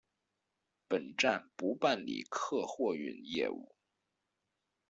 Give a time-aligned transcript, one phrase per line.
[0.87, 3.75] 本站不办理客货运业务。